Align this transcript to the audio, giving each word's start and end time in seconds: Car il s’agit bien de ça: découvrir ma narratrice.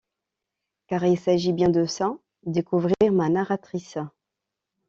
Car 0.87 1.05
il 1.05 1.15
s’agit 1.19 1.53
bien 1.53 1.69
de 1.69 1.85
ça: 1.85 2.17
découvrir 2.47 3.11
ma 3.11 3.29
narratrice. 3.29 3.99